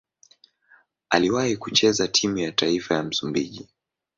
[1.09, 3.67] Aliwahi kucheza timu ya taifa ya Msumbiji.